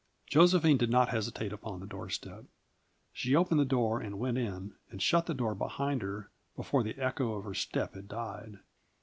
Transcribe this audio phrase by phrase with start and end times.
[0.25, 2.45] Josephine did not hesitate upon the doorstep.
[3.13, 6.97] She opened the door and went in, and shut the door behind her before the
[6.97, 8.57] echo of her step had died.